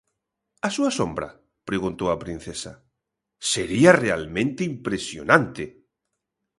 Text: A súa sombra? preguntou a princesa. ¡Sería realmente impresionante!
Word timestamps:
A 0.67 0.69
súa 0.75 0.91
sombra? 0.99 1.29
preguntou 1.69 2.07
a 2.11 2.21
princesa. 2.23 2.73
¡Sería 3.51 3.91
realmente 4.05 4.61
impresionante! 4.73 5.63